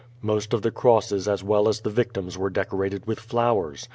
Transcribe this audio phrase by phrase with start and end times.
[0.23, 3.87] Most of the crosses as well as the vic tims were decorated with flowers.